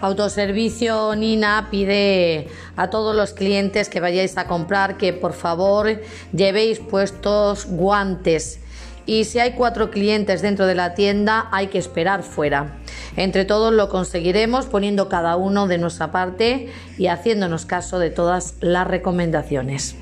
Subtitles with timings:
[0.00, 6.00] Autoservicio Nina pide a todos los clientes que vayáis a comprar que por favor
[6.32, 8.60] llevéis puestos guantes
[9.06, 12.78] y si hay cuatro clientes dentro de la tienda hay que esperar fuera.
[13.16, 18.54] Entre todos lo conseguiremos poniendo cada uno de nuestra parte y haciéndonos caso de todas
[18.60, 19.96] las recomendaciones.